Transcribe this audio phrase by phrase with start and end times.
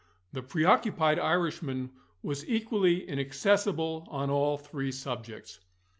[0.33, 1.91] The preoccupied Irishman
[2.23, 5.59] was equally inaccessible on all three subjects.